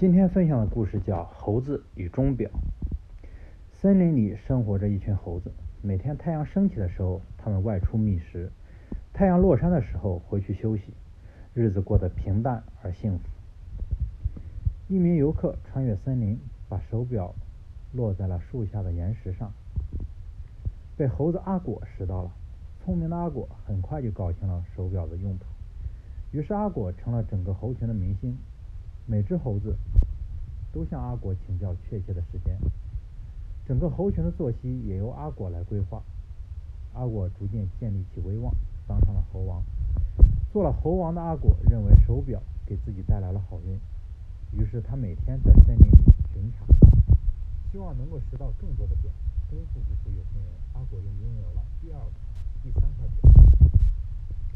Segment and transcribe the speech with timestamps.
[0.00, 2.48] 今天分享的故事叫《猴子与钟表》。
[3.70, 8.48] 森林里生活着一群猴子，每天太阳升起的时候，他们外出觅食；
[9.12, 10.94] 太阳落山的时候，回去休息。
[11.52, 13.28] 日子过得平淡而幸福。
[14.88, 17.34] 一名游客穿越森林，把手表
[17.92, 19.52] 落在了树下的岩石上，
[20.96, 22.32] 被猴子阿果拾到了。
[22.82, 25.44] 聪明的阿果很快就搞清了手表的用途，
[26.32, 28.34] 于是阿果成了整个猴群的明星。
[29.10, 29.74] 每只猴子
[30.72, 32.56] 都向阿果请教确切的时间，
[33.66, 36.00] 整个猴群的作息也由阿果来规划。
[36.94, 38.54] 阿果逐渐建立起威望，
[38.86, 39.60] 当上了猴王。
[40.52, 43.80] 做了猴王的阿果认为手表给自己带来了好运，
[44.56, 45.98] 于是他每天在森林里
[46.32, 46.64] 巡查，
[47.72, 49.10] 希望能够拾到更多的表。
[49.50, 51.98] 功夫不负有心人，阿果又拥有了第二、
[52.62, 53.28] 第三块表，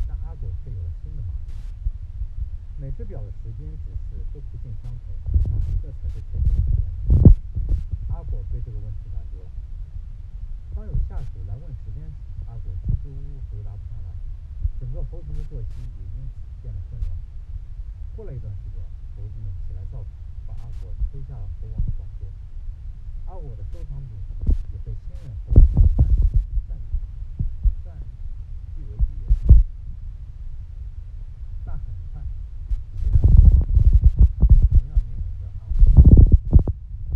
[0.07, 2.84] 但阿果却有了新的麻烦。
[2.95, 5.11] 每只表的时间指示都不尽相同，
[5.51, 7.75] 哪一个才是确切的时间呢？
[8.15, 9.51] 阿果被这个问题难住了。
[10.77, 12.15] 当有下属来问时间时，
[12.46, 14.15] 阿果支支吾吾回答不上来，
[14.79, 17.10] 整个猴群的作息也因此变得混乱。
[18.15, 18.79] 过了一段时间，
[19.16, 20.15] 猴子们起来造反，
[20.46, 22.30] 把阿果推下了猴王的宝座。
[23.27, 24.15] 阿果的收藏品
[24.71, 25.63] 也被新任猴王。